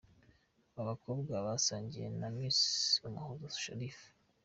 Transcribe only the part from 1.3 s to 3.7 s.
basangiye na Miss Umuhoza